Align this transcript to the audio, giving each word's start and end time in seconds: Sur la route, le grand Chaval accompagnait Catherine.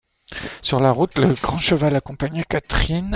Sur 0.63 0.79
la 0.79 0.89
route, 0.89 1.19
le 1.19 1.35
grand 1.35 1.59
Chaval 1.59 1.95
accompagnait 1.95 2.43
Catherine. 2.43 3.09